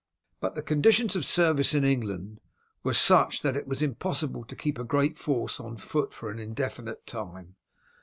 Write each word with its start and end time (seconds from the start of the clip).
But 0.39 0.55
the 0.55 0.63
conditions 0.63 1.15
of 1.15 1.25
service 1.27 1.75
in 1.75 1.83
England 1.83 2.41
were 2.83 2.95
such 2.95 3.43
that 3.43 3.55
it 3.55 3.67
was 3.67 3.83
impossible 3.83 4.43
to 4.45 4.55
keep 4.55 4.79
a 4.79 4.83
great 4.83 5.19
force 5.19 5.59
on 5.59 5.77
foot 5.77 6.11
for 6.11 6.31
an 6.31 6.39
indefinite 6.39 7.05
time. 7.05 7.55